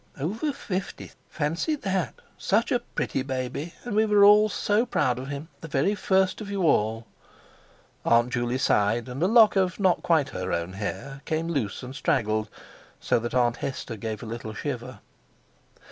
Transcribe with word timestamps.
Over 0.19 0.51
fifty! 0.51 1.11
Fancy 1.29 1.75
that! 1.75 2.15
Such 2.35 2.71
a 2.71 2.79
pretty 2.79 3.21
baby, 3.21 3.75
and 3.83 3.95
we 3.95 4.07
were 4.07 4.25
all 4.25 4.49
so 4.49 4.83
proud 4.83 5.19
of 5.19 5.27
him; 5.27 5.47
the 5.59 5.67
very 5.67 5.93
first 5.93 6.41
of 6.41 6.49
you 6.49 6.63
all." 6.63 7.05
Aunt 8.03 8.33
Juley 8.33 8.57
sighed, 8.57 9.07
and 9.07 9.21
a 9.21 9.27
lock 9.27 9.55
of 9.55 9.79
not 9.79 10.01
quite 10.01 10.29
her 10.29 10.51
own 10.51 10.73
hair 10.73 11.21
came 11.25 11.47
loose 11.49 11.83
and 11.83 11.93
straggled, 11.95 12.49
so 12.99 13.19
that 13.19 13.35
Aunt 13.35 13.57
Hester 13.57 13.95
gave 13.95 14.23
a 14.23 14.25
little 14.25 14.55
shiver. 14.55 15.01